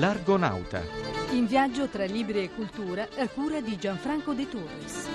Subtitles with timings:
[0.00, 0.82] L'Argonauta.
[1.32, 5.08] In viaggio tra libri e cultura a cura di Gianfranco De Torres.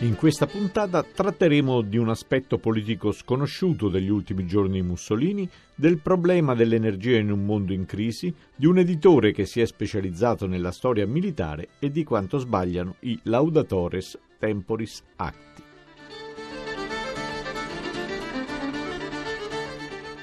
[0.00, 5.96] In questa puntata tratteremo di un aspetto politico sconosciuto degli ultimi giorni di Mussolini, del
[5.96, 10.72] problema dell'energia in un mondo in crisi, di un editore che si è specializzato nella
[10.72, 15.59] storia militare e di quanto sbagliano i laudatores temporis acti.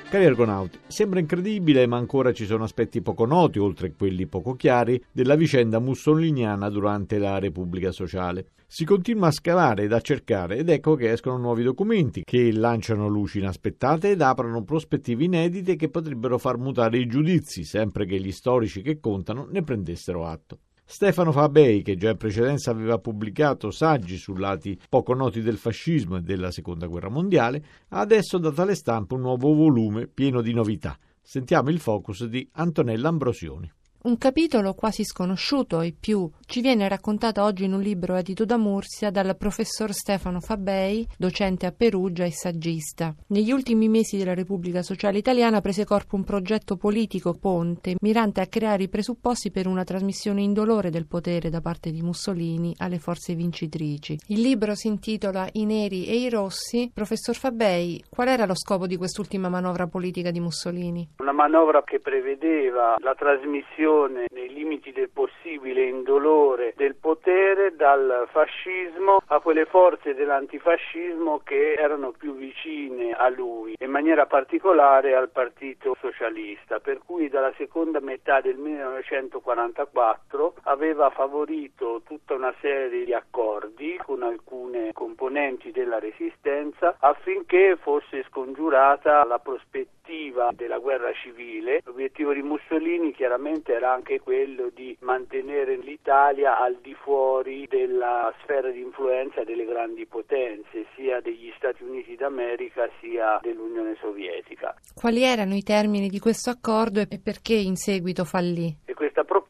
[0.10, 4.54] Cari argonauti, sembra incredibile, ma ancora ci sono aspetti poco noti, oltre a quelli poco
[4.54, 8.52] chiari, della vicenda mussoliniana durante la Repubblica Sociale.
[8.66, 13.10] Si continua a scavare ed a cercare ed ecco che escono nuovi documenti che lanciano
[13.10, 18.32] luci inaspettate ed aprono prospettive inedite che potrebbero far mutare i giudizi, sempre che gli
[18.32, 20.60] storici che contano ne prendessero atto.
[20.90, 26.16] Stefano Fabei, che già in precedenza aveva pubblicato saggi su lati poco noti del fascismo
[26.16, 30.54] e della Seconda Guerra Mondiale, ha adesso dato alle stampe un nuovo volume pieno di
[30.54, 30.98] novità.
[31.22, 33.70] Sentiamo il focus di Antonella Ambrosioni.
[34.08, 38.56] Un capitolo quasi sconosciuto ai più ci viene raccontato oggi in un libro edito da
[38.56, 43.14] Mursia dal professor Stefano Fabei, docente a Perugia e saggista.
[43.28, 48.48] Negli ultimi mesi della Repubblica Sociale Italiana prese corpo un progetto politico ponte mirante a
[48.48, 53.36] creare i presupposti per una trasmissione indolore del potere da parte di Mussolini alle forze
[53.36, 54.18] vincitrici.
[54.28, 56.90] Il libro si intitola I neri e i rossi.
[56.94, 61.10] Professor Fabei, qual era lo scopo di quest'ultima manovra politica di Mussolini?
[61.18, 69.18] Una manovra che prevedeva la trasmissione nei limiti del possibile indolore del potere dal fascismo
[69.28, 75.96] a quelle forze dell'antifascismo che erano più vicine a lui, in maniera particolare al Partito
[76.00, 83.98] Socialista, per cui dalla seconda metà del 1944 aveva favorito tutta una serie di accordi
[84.04, 91.82] con alcune componenti della resistenza affinché fosse scongiurata la prospettiva della guerra civile.
[91.86, 98.70] L'obiettivo di Mussolini chiaramente era anche quello di mantenere l'Italia al di fuori della sfera
[98.70, 104.76] di influenza delle grandi potenze, sia degli Stati Uniti d'America sia dell'Unione Sovietica.
[104.94, 108.86] Quali erano i termini di questo accordo e perché in seguito fallì?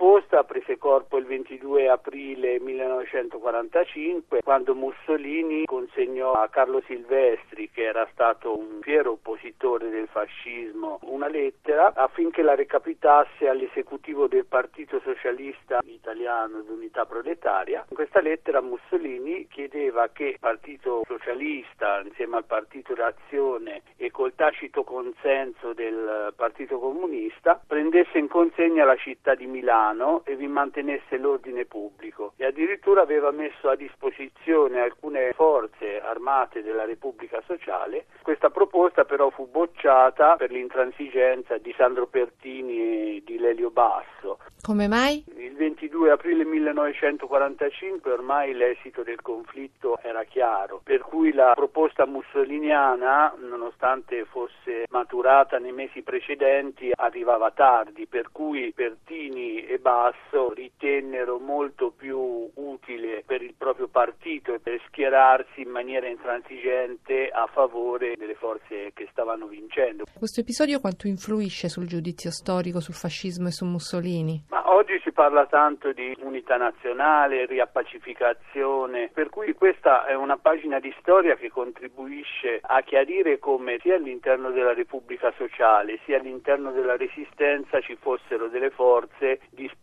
[0.07, 8.07] Proposta prese corpo il 22 aprile 1945 quando Mussolini consegnò a Carlo Silvestri, che era
[8.13, 15.81] stato un fiero oppositore del fascismo, una lettera affinché la recapitasse all'esecutivo del Partito Socialista
[15.83, 17.85] Italiano d'Unità Proletaria.
[17.89, 24.33] In questa lettera Mussolini chiedeva che il Partito Socialista, insieme al Partito d'Azione e col
[24.35, 31.17] tacito consenso del Partito Comunista, prendesse in consegna la città di Milano e vi mantenesse
[31.17, 38.05] l'ordine pubblico e addirittura aveva messo a disposizione alcune forze armate della Repubblica Sociale.
[38.21, 44.39] Questa proposta però fu bocciata per l'intransigenza di Sandro Pertini e di Lelio Basso.
[44.61, 45.23] Come mai?
[45.37, 53.33] Il 22 aprile 1945 ormai l'esito del conflitto era chiaro, per cui la proposta mussoliniana,
[53.37, 61.91] nonostante fosse maturata nei mesi precedenti, arrivava tardi, per cui Pertini e Basso ritennero molto
[61.95, 62.19] più
[62.55, 68.91] utile per il proprio partito e per schierarsi in maniera intransigente a favore delle forze
[68.93, 70.03] che stavano vincendo.
[70.17, 74.43] Questo episodio quanto influisce sul giudizio storico sul fascismo e su Mussolini?
[74.49, 80.81] Ma oggi si parla tanto di unità nazionale, riappacificazione, per cui questa è una pagina
[80.81, 86.97] di storia che contribuisce a chiarire come sia all'interno della Repubblica Sociale sia all'interno della
[86.97, 89.75] Resistenza ci fossero delle forze disponibili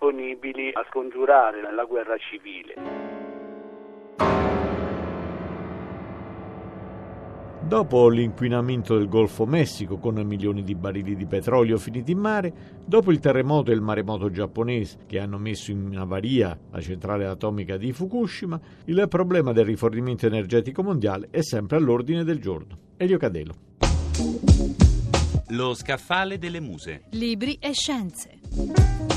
[0.75, 2.75] a scongiurare la guerra civile.
[7.67, 12.53] Dopo l'inquinamento del Golfo Messico con milioni di barili di petrolio finiti in mare,
[12.85, 17.79] dopo il terremoto e il maremoto giapponese che hanno messo in avaria la centrale atomica
[17.79, 22.79] di Fukushima, il problema del rifornimento energetico mondiale è sempre all'ordine del giorno.
[22.99, 23.55] Elio Cadelo.
[25.49, 27.05] Lo scaffale delle muse.
[27.13, 29.14] Libri e scienze.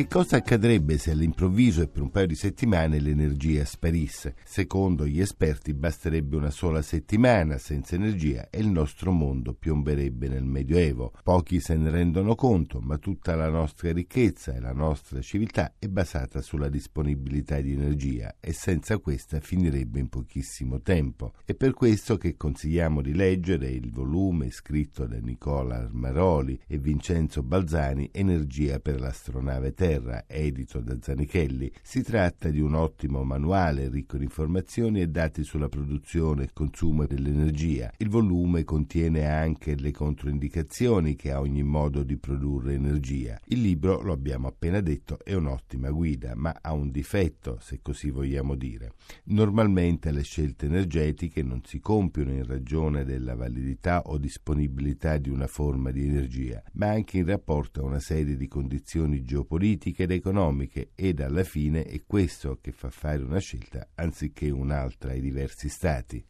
[0.00, 4.34] Che cosa accadrebbe se all'improvviso e per un paio di settimane l'energia sparisse?
[4.46, 10.44] Secondo gli esperti basterebbe una sola settimana senza energia e il nostro mondo piomberebbe nel
[10.44, 11.12] Medioevo.
[11.22, 15.86] Pochi se ne rendono conto, ma tutta la nostra ricchezza e la nostra civiltà è
[15.88, 21.34] basata sulla disponibilità di energia e senza questa finirebbe in pochissimo tempo.
[21.44, 27.42] È per questo che consigliamo di leggere il volume scritto da Nicola Armaroli e Vincenzo
[27.42, 31.72] Balzani Energia per l'astronave Terra Terra, edito da Zanichelli.
[31.82, 37.06] Si tratta di un ottimo manuale ricco di informazioni e dati sulla produzione e consumo
[37.06, 37.92] dell'energia.
[37.96, 43.40] Il volume contiene anche le controindicazioni che ha ogni modo di produrre energia.
[43.46, 48.10] Il libro, lo abbiamo appena detto, è un'ottima guida, ma ha un difetto, se così
[48.10, 48.92] vogliamo dire.
[49.24, 55.48] Normalmente le scelte energetiche non si compiono in ragione della validità o disponibilità di una
[55.48, 60.90] forma di energia, ma anche in rapporto a una serie di condizioni geopolitiche ed economiche
[60.94, 66.24] ed alla fine è questo che fa fare una scelta anziché un'altra ai diversi stati.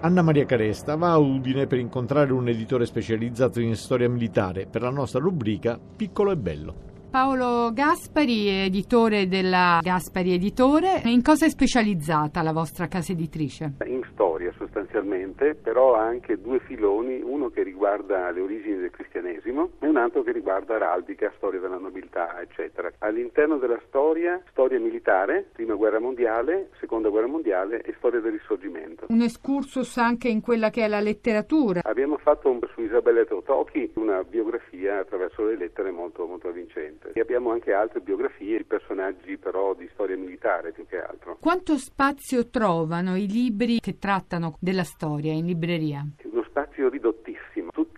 [0.00, 4.82] Anna Maria Caresta va a Udine per incontrare un editore specializzato in storia militare per
[4.82, 6.94] la nostra rubrica Piccolo e Bello.
[7.10, 11.00] Paolo Gaspari, editore della Gaspari Editore.
[11.06, 13.76] In cosa è specializzata la vostra casa editrice?
[13.86, 19.72] In storia sostanzialmente, però ha anche due filoni, uno che riguarda le origini del cristianesimo
[19.78, 22.90] e un altro che riguarda araldica, storia della nobiltà, eccetera.
[23.00, 29.04] All'interno della storia, storia militare, prima guerra mondiale, seconda guerra mondiale e storia del risorgimento.
[29.10, 31.80] Un excursus anche in quella che è la letteratura.
[31.84, 37.12] Abbiamo fatto su Isabella Teotocchi una biografia attraverso le lettere molto, molto avvincente.
[37.14, 41.36] E abbiamo anche altre biografie di personaggi però di storia militare più che altro.
[41.38, 46.04] Quanto spazio trovano i libri che trattano della storia in libreria?
[46.24, 47.15] Uno spazio ridottissimo.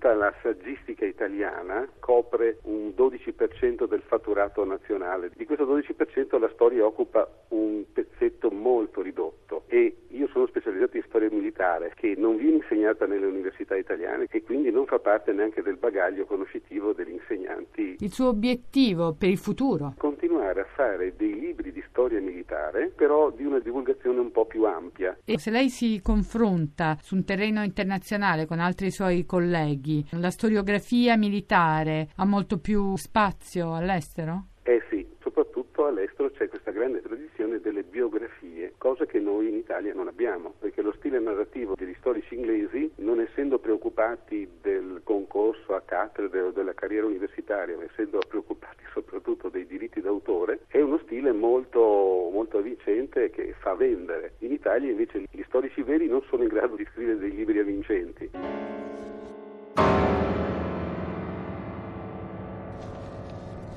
[0.09, 5.31] Tutta la saggistica italiana copre un 12% del fatturato nazionale.
[5.37, 11.03] Di questo 12% la storia occupa un pezzetto molto ridotto e io sono specializzato in
[11.07, 15.61] storia militare che non viene insegnata nelle università italiane e quindi non fa parte neanche
[15.61, 17.97] del bagaglio conoscitivo degli insegnanti.
[18.01, 19.93] Il suo obiettivo per il futuro?
[19.99, 24.65] Continuare a fare dei libri di storia militare, però di una divulgazione un po' più
[24.65, 25.19] ampia.
[25.25, 31.17] E se lei si confronta su un terreno internazionale con altri suoi colleghi, la storiografia
[31.17, 34.47] militare ha molto più spazio all'estero?
[34.63, 39.95] Eh sì, soprattutto all'estero c'è questa grande tradizione delle biografie, cosa che noi in Italia
[39.95, 45.81] non abbiamo, perché lo stile narrativo degli storici inglesi, non essendo preoccupati del concorso a
[45.81, 51.33] cattedre o della carriera universitaria, ma essendo preoccupati soprattutto dei diritti d'autore, è uno stile
[51.33, 54.35] molto, molto avvincente che fa vendere.
[54.41, 58.88] In Italia invece gli storici veri non sono in grado di scrivere dei libri avvincenti.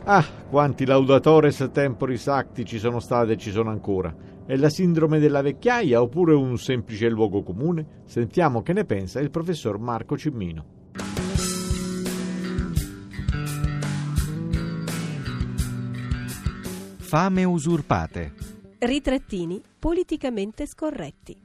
[0.04, 4.14] Ah, quanti laudatores temporis acti ci sono state e ci sono ancora.
[4.48, 8.02] È la sindrome della vecchiaia oppure un semplice luogo comune?
[8.06, 10.66] Sentiamo che ne pensa il professor Marco Cimmino.
[16.98, 18.34] Fame usurpate.
[18.80, 21.40] Ritrattini politicamente scorretti.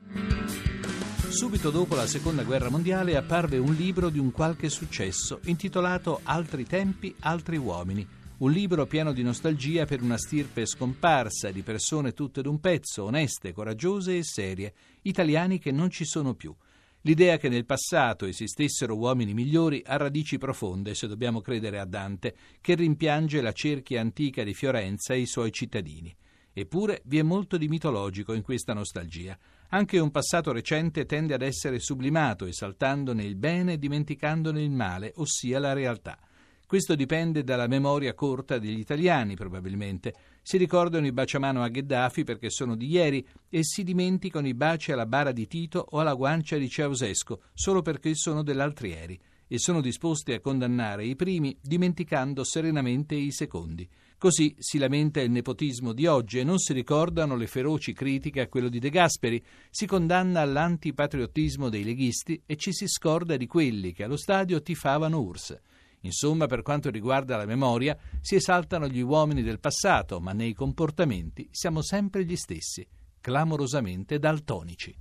[1.29, 6.65] Subito dopo la seconda guerra mondiale apparve un libro di un qualche successo intitolato Altri
[6.65, 12.43] tempi, altri uomini un libro pieno di nostalgia per una stirpe scomparsa di persone tutte
[12.43, 16.55] d'un pezzo, oneste, coraggiose e serie, italiani che non ci sono più.
[17.03, 22.37] L'idea che nel passato esistessero uomini migliori ha radici profonde, se dobbiamo credere a Dante,
[22.61, 26.15] che rimpiange la cerchia antica di Fiorenza e i suoi cittadini.
[26.53, 29.39] Eppure vi è molto di mitologico in questa nostalgia.
[29.69, 35.13] Anche un passato recente tende ad essere sublimato, esaltandone il bene e dimenticandone il male,
[35.17, 36.19] ossia la realtà.
[36.67, 40.13] Questo dipende dalla memoria corta degli italiani, probabilmente.
[40.43, 44.91] Si ricordano i baciamano a Gheddafi perché sono di ieri e si dimenticano i baci
[44.91, 49.59] alla bara di Tito o alla guancia di Ceausescu solo perché sono dell'altri ieri e
[49.61, 53.89] sono disposti a condannare i primi dimenticando serenamente i secondi.
[54.19, 58.49] Così si lamenta il nepotismo di oggi e non si ricordano le feroci critiche a
[58.49, 63.93] quello di De Gasperi, si condanna all'antipatriottismo dei leghisti e ci si scorda di quelli
[63.93, 65.61] che allo stadio tifavano URSS.
[66.07, 71.47] Insomma, per quanto riguarda la memoria, si esaltano gli uomini del passato, ma nei comportamenti
[71.51, 72.87] siamo sempre gli stessi,
[73.21, 74.97] clamorosamente daltonici.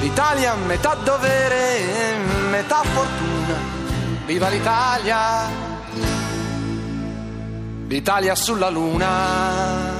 [0.00, 2.16] L'Italia metà dovere e
[2.50, 3.56] metà fortuna.
[4.26, 5.48] Viva l'Italia!
[7.86, 9.99] L'Italia sulla luna.